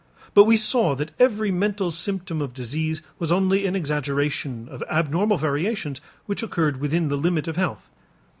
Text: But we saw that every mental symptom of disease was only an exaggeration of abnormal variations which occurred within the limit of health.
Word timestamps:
But 0.33 0.45
we 0.45 0.57
saw 0.57 0.95
that 0.95 1.11
every 1.19 1.51
mental 1.51 1.91
symptom 1.91 2.41
of 2.41 2.55
disease 2.55 3.03
was 3.19 3.31
only 3.31 3.67
an 3.67 3.75
exaggeration 3.75 4.67
of 4.67 4.83
abnormal 4.89 5.37
variations 5.37 6.01
which 6.25 6.41
occurred 6.41 6.81
within 6.81 7.09
the 7.09 7.17
limit 7.17 7.47
of 7.47 7.55
health. 7.55 7.87